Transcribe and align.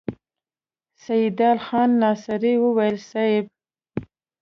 سيدال 1.05 1.57
خان 1.65 1.89
ناصري 2.01 2.53
وويل: 2.63 2.97
صېب! 3.09 3.45